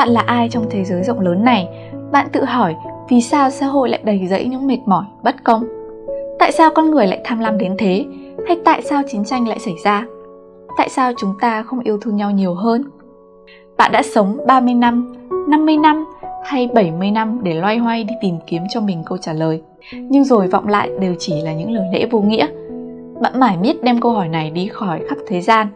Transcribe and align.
Bạn 0.00 0.08
là 0.08 0.20
ai 0.20 0.48
trong 0.48 0.66
thế 0.70 0.84
giới 0.84 1.02
rộng 1.02 1.20
lớn 1.20 1.44
này? 1.44 1.68
Bạn 2.12 2.26
tự 2.32 2.44
hỏi 2.44 2.76
vì 3.08 3.20
sao 3.20 3.50
xã 3.50 3.66
hội 3.66 3.88
lại 3.88 4.00
đầy 4.04 4.26
rẫy 4.30 4.44
những 4.44 4.66
mệt 4.66 4.78
mỏi, 4.86 5.04
bất 5.22 5.44
công? 5.44 5.64
Tại 6.38 6.52
sao 6.52 6.70
con 6.74 6.90
người 6.90 7.06
lại 7.06 7.20
tham 7.24 7.40
lam 7.40 7.58
đến 7.58 7.74
thế? 7.78 8.04
Hay 8.46 8.58
tại 8.64 8.82
sao 8.82 9.02
chiến 9.10 9.24
tranh 9.24 9.48
lại 9.48 9.58
xảy 9.58 9.74
ra? 9.84 10.06
Tại 10.76 10.88
sao 10.88 11.12
chúng 11.18 11.34
ta 11.40 11.62
không 11.62 11.80
yêu 11.80 11.98
thương 12.00 12.16
nhau 12.16 12.30
nhiều 12.30 12.54
hơn? 12.54 12.84
Bạn 13.76 13.92
đã 13.92 14.02
sống 14.02 14.38
30 14.46 14.74
năm, 14.74 15.14
50 15.48 15.76
năm 15.76 16.04
hay 16.44 16.68
70 16.74 17.10
năm 17.10 17.40
để 17.42 17.54
loay 17.54 17.78
hoay 17.78 18.04
đi 18.04 18.14
tìm 18.22 18.34
kiếm 18.46 18.62
cho 18.70 18.80
mình 18.80 19.02
câu 19.06 19.18
trả 19.18 19.32
lời. 19.32 19.62
Nhưng 19.92 20.24
rồi 20.24 20.46
vọng 20.46 20.68
lại 20.68 20.90
đều 21.00 21.14
chỉ 21.18 21.42
là 21.42 21.52
những 21.52 21.72
lời 21.72 21.86
lẽ 21.92 22.06
vô 22.10 22.20
nghĩa. 22.20 22.46
Bạn 23.20 23.40
mải 23.40 23.56
miết 23.56 23.82
đem 23.82 24.00
câu 24.00 24.12
hỏi 24.12 24.28
này 24.28 24.50
đi 24.50 24.68
khỏi 24.68 25.00
khắp 25.08 25.18
thế 25.26 25.40
gian. 25.40 25.66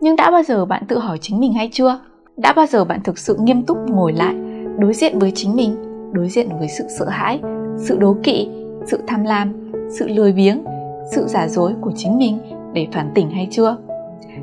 Nhưng 0.00 0.16
đã 0.16 0.30
bao 0.30 0.42
giờ 0.42 0.64
bạn 0.64 0.82
tự 0.88 0.98
hỏi 0.98 1.18
chính 1.20 1.40
mình 1.40 1.52
hay 1.52 1.68
chưa? 1.72 2.00
Đã 2.36 2.52
bao 2.52 2.66
giờ 2.66 2.84
bạn 2.84 3.00
thực 3.02 3.18
sự 3.18 3.36
nghiêm 3.40 3.62
túc 3.62 3.78
ngồi 3.90 4.12
lại, 4.12 4.34
đối 4.78 4.92
diện 4.92 5.18
với 5.18 5.32
chính 5.34 5.56
mình, 5.56 5.76
đối 6.12 6.28
diện 6.28 6.48
với 6.58 6.68
sự 6.68 6.84
sợ 6.98 7.08
hãi, 7.08 7.40
sự 7.78 7.98
đố 7.98 8.16
kỵ, 8.22 8.48
sự 8.86 9.00
tham 9.06 9.24
lam, 9.24 9.72
sự 9.98 10.08
lười 10.08 10.32
biếng, 10.32 10.64
sự 11.12 11.26
giả 11.26 11.48
dối 11.48 11.72
của 11.80 11.92
chính 11.96 12.18
mình 12.18 12.38
để 12.72 12.86
phản 12.92 13.10
tỉnh 13.14 13.30
hay 13.30 13.48
chưa? 13.50 13.76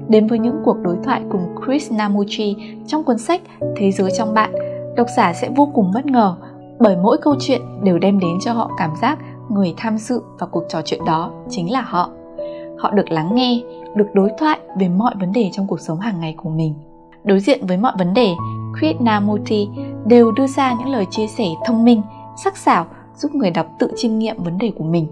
Đến 0.07 0.27
với 0.27 0.39
những 0.39 0.61
cuộc 0.65 0.77
đối 0.83 0.95
thoại 1.03 1.21
cùng 1.31 1.55
Chris 1.65 1.91
Namuchi 1.91 2.55
trong 2.87 3.03
cuốn 3.03 3.17
sách 3.17 3.41
Thế 3.75 3.91
giới 3.91 4.11
trong 4.17 4.33
bạn, 4.33 4.53
độc 4.95 5.07
giả 5.17 5.33
sẽ 5.33 5.49
vô 5.55 5.69
cùng 5.73 5.91
bất 5.93 6.05
ngờ 6.05 6.35
bởi 6.79 6.97
mỗi 6.97 7.17
câu 7.17 7.35
chuyện 7.39 7.61
đều 7.83 7.99
đem 7.99 8.19
đến 8.19 8.37
cho 8.45 8.53
họ 8.53 8.71
cảm 8.77 8.91
giác 9.01 9.19
người 9.49 9.73
tham 9.77 9.97
dự 9.97 10.21
vào 10.39 10.49
cuộc 10.51 10.63
trò 10.69 10.81
chuyện 10.85 11.05
đó 11.05 11.31
chính 11.49 11.71
là 11.71 11.81
họ. 11.81 12.09
Họ 12.77 12.91
được 12.91 13.11
lắng 13.11 13.35
nghe, 13.35 13.61
được 13.95 14.07
đối 14.13 14.29
thoại 14.39 14.59
về 14.79 14.89
mọi 14.89 15.13
vấn 15.19 15.31
đề 15.31 15.49
trong 15.53 15.67
cuộc 15.67 15.79
sống 15.79 15.99
hàng 15.99 16.19
ngày 16.19 16.35
của 16.37 16.49
mình. 16.49 16.73
Đối 17.23 17.39
diện 17.39 17.65
với 17.67 17.77
mọi 17.77 17.93
vấn 17.97 18.13
đề, 18.13 18.29
Krishnamurti 18.79 19.69
đều 20.05 20.31
đưa 20.31 20.47
ra 20.47 20.73
những 20.73 20.89
lời 20.89 21.05
chia 21.11 21.27
sẻ 21.27 21.45
thông 21.65 21.83
minh, 21.83 22.01
sắc 22.43 22.57
sảo 22.57 22.85
giúp 23.15 23.35
người 23.35 23.51
đọc 23.51 23.67
tự 23.79 23.91
chiêm 23.95 24.17
nghiệm 24.17 24.43
vấn 24.43 24.57
đề 24.57 24.71
của 24.77 24.83
mình. 24.83 25.07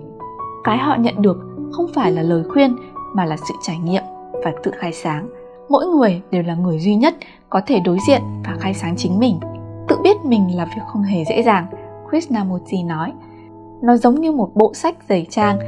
Cái 0.63 0.77
họ 0.77 0.95
nhận 0.95 1.21
được 1.21 1.37
không 1.71 1.85
phải 1.95 2.11
là 2.11 2.21
lời 2.21 2.43
khuyên 2.43 2.75
mà 3.15 3.25
là 3.25 3.37
sự 3.37 3.53
trải 3.61 3.77
nghiệm 3.77 4.03
và 4.43 4.53
tự 4.63 4.71
khai 4.79 4.93
sáng. 4.93 5.29
Mỗi 5.69 5.85
người 5.85 6.21
đều 6.31 6.43
là 6.43 6.55
người 6.55 6.79
duy 6.79 6.95
nhất 6.95 7.15
có 7.49 7.61
thể 7.67 7.79
đối 7.79 7.97
diện 8.07 8.21
và 8.45 8.55
khai 8.59 8.73
sáng 8.73 8.95
chính 8.97 9.19
mình. 9.19 9.39
Tự 9.87 9.97
biết 10.03 10.17
mình 10.25 10.57
là 10.57 10.65
việc 10.65 10.81
không 10.87 11.03
hề 11.03 11.23
dễ 11.29 11.43
dàng, 11.43 11.65
Krishnamurti 12.09 12.83
nói. 12.83 13.13
Nó 13.83 13.97
giống 13.97 14.21
như 14.21 14.31
một 14.31 14.49
bộ 14.55 14.73
sách 14.73 14.95
dày 15.09 15.27
trang, 15.29 15.59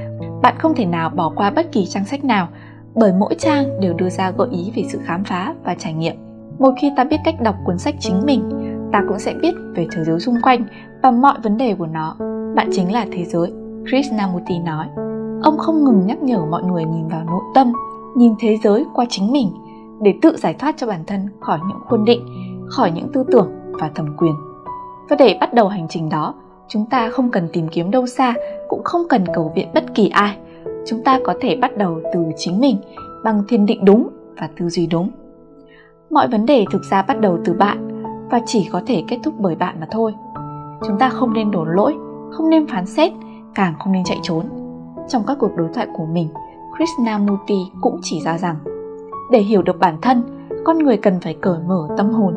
bạn 0.41 0.55
không 0.59 0.75
thể 0.75 0.85
nào 0.85 1.09
bỏ 1.09 1.31
qua 1.35 1.52
bất 1.52 1.72
kỳ 1.72 1.85
trang 1.85 2.05
sách 2.05 2.23
nào 2.23 2.47
bởi 2.95 3.13
mỗi 3.13 3.35
trang 3.39 3.80
đều 3.80 3.94
đưa 3.94 4.09
ra 4.09 4.31
gợi 4.31 4.47
ý 4.52 4.72
về 4.75 4.83
sự 4.89 5.00
khám 5.03 5.23
phá 5.23 5.53
và 5.63 5.75
trải 5.80 5.94
nghiệm. 5.94 6.33
Một 6.59 6.72
khi 6.82 6.92
ta 6.96 7.04
biết 7.04 7.18
cách 7.26 7.36
đọc 7.42 7.56
cuốn 7.66 7.78
sách 7.78 7.96
chính 8.00 8.22
mình, 8.26 8.50
ta 8.92 9.04
cũng 9.08 9.20
sẽ 9.20 9.34
biết 9.42 9.54
về 9.76 9.88
thế 9.92 10.04
giới 10.04 10.20
xung 10.20 10.42
quanh 10.42 10.66
và 11.04 11.12
mọi 11.12 11.38
vấn 11.44 11.58
đề 11.58 11.76
của 11.76 11.86
nó. 11.86 12.16
Bạn 12.56 12.70
chính 12.72 12.94
là 12.94 13.06
thế 13.12 13.26
giới, 13.26 13.52
Krishnamurti 13.90 14.59
nói. 14.59 14.88
Ông 15.44 15.58
không 15.58 15.84
ngừng 15.84 16.08
nhắc 16.08 16.24
nhở 16.24 16.46
mọi 16.46 16.64
người 16.64 16.84
nhìn 16.84 17.08
vào 17.08 17.24
nội 17.24 17.42
tâm, 17.56 17.74
nhìn 18.16 18.34
thế 18.40 18.58
giới 18.64 18.86
qua 18.94 19.06
chính 19.09 19.31
mình 19.31 19.52
để 20.02 20.14
tự 20.22 20.38
giải 20.38 20.54
thoát 20.54 20.76
cho 20.78 20.88
bản 20.88 21.04
thân 21.08 21.28
khỏi 21.40 21.59
những 21.68 21.80
khuôn 21.88 22.06
định, 22.06 22.26
khỏi 22.68 22.92
những 22.92 23.08
tư 23.14 23.24
tưởng 23.31 23.52
và 23.72 23.92
thẩm 23.96 24.18
quyền. 24.18 24.34
Và 25.09 25.16
để 25.20 25.38
bắt 25.40 25.54
đầu 25.54 25.68
hành 25.68 25.88
trình 25.90 26.09
đó, 26.09 26.34
chúng 26.68 26.86
ta 26.86 27.09
không 27.09 27.30
cần 27.30 27.48
tìm 27.54 27.68
kiếm 27.68 27.92
đâu 27.92 28.08
xa, 28.08 28.34
cũng 28.70 28.84
không 28.84 29.02
cần 29.09 29.26
cầu 29.34 29.52
viện 29.56 29.68
bất 29.74 29.84
kỳ 29.96 30.09
ai. 30.09 30.38
Chúng 30.88 31.04
ta 31.04 31.20
có 31.24 31.34
thể 31.42 31.56
bắt 31.56 31.78
đầu 31.78 32.02
từ 32.14 32.26
chính 32.38 32.59
mình 32.59 32.78
bằng 33.24 33.44
thiên 33.48 33.66
định 33.66 33.86
đúng 33.86 34.09
và 34.40 34.50
tư 34.59 34.70
duy 34.70 34.88
đúng. 34.88 35.09
Mọi 36.14 36.28
vấn 36.28 36.45
đề 36.45 36.66
thực 36.72 36.83
ra 36.83 37.02
bắt 37.02 37.19
đầu 37.19 37.38
từ 37.45 37.53
bạn 37.53 38.03
và 38.31 38.42
chỉ 38.45 38.69
có 38.72 38.81
thể 38.86 39.03
kết 39.08 39.17
thúc 39.23 39.33
bởi 39.39 39.56
bạn 39.56 39.80
mà 39.80 39.88
thôi. 39.92 40.14
Chúng 40.88 40.97
ta 41.00 41.09
không 41.09 41.33
nên 41.33 41.52
đổ 41.52 41.64
lỗi, 41.64 41.95
không 42.31 42.50
nên 42.50 42.67
phán 42.67 42.86
xét, 42.86 43.11
càng 43.56 43.73
không 43.80 43.94
nên 43.94 44.03
chạy 44.03 44.19
trốn. 44.23 44.45
Trong 45.08 45.23
các 45.28 45.38
cuộc 45.39 45.56
đối 45.56 45.69
thoại 45.74 45.88
của 45.94 46.06
mình, 46.06 46.28
Krishnamurti 46.78 47.56
cũng 47.81 48.00
chỉ 48.01 48.22
ra 48.22 48.38
rằng 48.38 48.56
để 49.31 49.40
hiểu 49.40 49.62
được 49.62 49.79
bản 49.79 49.97
thân, 50.01 50.24
con 50.63 50.79
người 50.79 50.97
cần 50.97 51.19
phải 51.19 51.34
cởi 51.41 51.57
mở 51.68 51.88
tâm 51.97 52.09
hồn. 52.09 52.35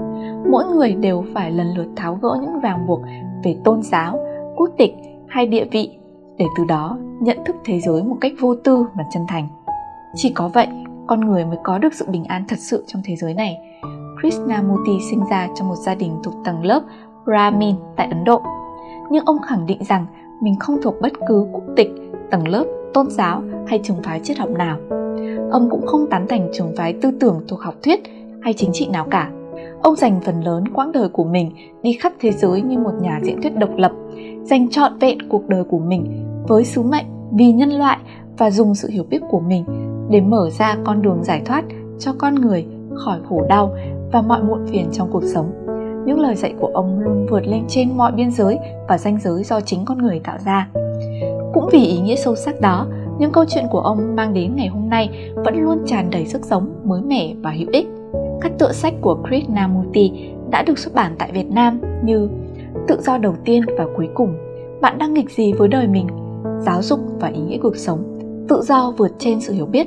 Mỗi 0.51 0.65
người 0.65 0.95
đều 0.95 1.25
phải 1.35 1.51
lần 1.51 1.67
lượt 1.77 1.89
tháo 1.97 2.19
gỡ 2.23 2.39
những 2.41 2.61
ràng 2.61 2.87
buộc 2.87 3.01
về 3.45 3.57
tôn 3.65 3.83
giáo, 3.83 4.19
quốc 4.57 4.71
tịch 4.79 4.95
hay 5.29 5.47
địa 5.47 5.65
vị 5.73 5.99
để 6.39 6.47
từ 6.59 6.65
đó 6.65 6.99
nhận 7.21 7.45
thức 7.45 7.57
thế 7.65 7.81
giới 7.81 8.03
một 8.03 8.17
cách 8.21 8.33
vô 8.41 8.55
tư 8.55 8.87
và 8.97 9.05
chân 9.13 9.23
thành. 9.29 9.49
Chỉ 10.15 10.33
có 10.33 10.49
vậy, 10.49 10.69
con 11.07 11.21
người 11.21 11.45
mới 11.45 11.59
có 11.65 11.79
được 11.79 11.95
sự 11.95 12.07
bình 12.09 12.25
an 12.25 12.45
thật 12.49 12.59
sự 12.59 12.85
trong 12.87 13.03
thế 13.05 13.17
giới 13.17 13.35
này. 13.35 13.59
Krishnamurti 14.21 14.93
sinh 15.11 15.21
ra 15.31 15.49
trong 15.55 15.69
một 15.69 15.75
gia 15.75 15.95
đình 15.95 16.13
thuộc 16.25 16.35
tầng 16.45 16.65
lớp 16.65 16.83
Brahmin 17.25 17.77
tại 17.97 18.09
Ấn 18.11 18.25
Độ. 18.25 18.43
Nhưng 19.11 19.25
ông 19.25 19.43
khẳng 19.43 19.67
định 19.67 19.85
rằng 19.85 20.07
mình 20.43 20.55
không 20.61 20.83
thuộc 20.83 20.95
bất 21.01 21.13
cứ 21.29 21.47
quốc 21.53 21.65
tịch, 21.77 21.91
tầng 22.31 22.49
lớp, 22.49 22.65
tôn 22.95 23.11
giáo 23.11 23.43
hay 23.67 23.81
trường 23.83 24.03
phái 24.03 24.21
triết 24.21 24.39
học 24.39 24.51
nào. 24.51 24.79
Ông 25.51 25.71
cũng 25.71 25.87
không 25.87 26.07
tán 26.11 26.27
thành 26.29 26.49
trường 26.53 26.73
phái 26.77 26.93
tư 26.93 27.11
tưởng 27.21 27.41
thuộc 27.49 27.61
học 27.61 27.75
thuyết 27.83 28.01
hay 28.43 28.53
chính 28.53 28.71
trị 28.73 28.89
nào 28.93 29.07
cả. 29.11 29.31
Ông 29.83 29.97
dành 29.97 30.21
phần 30.25 30.45
lớn 30.45 30.69
quãng 30.69 30.93
đời 30.93 31.09
của 31.09 31.25
mình 31.25 31.51
đi 31.83 31.93
khắp 31.93 32.13
thế 32.21 32.33
giới 32.33 32.63
như 32.63 32.79
một 32.79 32.93
nhà 33.01 33.21
diễn 33.23 33.43
thuyết 33.43 33.57
độc 33.57 33.71
lập, 33.77 33.93
dành 34.43 34.71
trọn 34.71 34.99
vẹn 34.99 35.19
cuộc 35.29 35.49
đời 35.49 35.65
của 35.65 35.79
mình 35.79 36.27
với 36.49 36.65
sứ 36.65 36.83
mệnh 36.83 37.07
vì 37.33 37.53
nhân 37.53 37.71
loại 37.71 37.99
và 38.39 38.51
dùng 38.51 38.75
sự 38.75 38.89
hiểu 38.91 39.05
biết 39.11 39.21
của 39.31 39.41
mình 39.41 39.65
để 40.11 40.21
mở 40.21 40.51
ra 40.51 40.77
con 40.85 41.03
đường 41.03 41.25
giải 41.25 41.43
thoát 41.45 41.65
cho 41.99 42.13
con 42.19 42.35
người 42.35 42.67
khỏi 42.95 43.19
khổ 43.29 43.47
đau 43.49 43.75
và 44.13 44.23
mọi 44.23 44.43
muộn 44.43 44.67
phiền 44.67 44.89
trong 44.93 45.09
cuộc 45.13 45.23
sống. 45.35 45.51
Những 46.07 46.21
lời 46.21 46.35
dạy 46.35 46.55
của 46.61 46.71
ông 46.75 47.01
luôn 47.01 47.27
vượt 47.31 47.47
lên 47.47 47.65
trên 47.69 47.97
mọi 47.97 48.13
biên 48.13 48.31
giới 48.31 48.59
và 48.89 48.99
ranh 48.99 49.19
giới 49.21 49.45
do 49.45 49.61
chính 49.61 49.85
con 49.85 49.99
người 49.99 50.21
tạo 50.25 50.37
ra. 50.45 50.69
Cũng 51.55 51.69
vì 51.73 51.85
ý 51.85 52.01
nghĩa 52.01 52.17
sâu 52.17 52.37
sắc 52.37 52.61
đó, 52.61 52.87
những 53.19 53.33
câu 53.33 53.45
chuyện 53.49 53.65
của 53.71 53.81
ông 53.81 54.17
mang 54.17 54.35
đến 54.35 54.57
ngày 54.57 54.67
hôm 54.67 54.91
nay 54.91 55.33
vẫn 55.35 55.61
luôn 55.61 55.79
tràn 55.87 56.11
đầy 56.11 56.27
sức 56.27 56.45
sống, 56.45 56.71
mới 56.85 57.03
mẻ 57.03 57.35
và 57.43 57.51
hữu 57.51 57.69
ích. 57.73 57.87
Các 58.41 58.53
tựa 58.59 58.73
sách 58.73 58.95
của 59.01 59.19
Krishnamurti 59.29 60.13
đã 60.51 60.63
được 60.63 60.79
xuất 60.79 60.95
bản 60.95 61.15
tại 61.19 61.33
Việt 61.33 61.51
Nam 61.51 61.81
như 62.05 62.29
Tự 62.89 63.01
do 63.01 63.19
đầu 63.19 63.35
tiên 63.45 63.63
và 63.79 63.87
cuối 63.97 64.09
cùng, 64.15 64.35
Bạn 64.81 64.99
đang 64.99 65.15
nghịch 65.15 65.31
gì 65.31 65.53
với 65.53 65.69
đời 65.69 65.87
mình, 65.87 66.07
Giáo 66.61 66.83
dục 66.83 67.01
và 67.21 67.29
ý 67.29 67.41
nghĩa 67.41 67.59
cuộc 67.63 67.77
sống, 67.77 68.19
Tự 68.49 68.63
do 68.63 68.95
vượt 68.97 69.13
trên 69.19 69.41
sự 69.41 69.53
hiểu 69.53 69.67
biết 69.67 69.87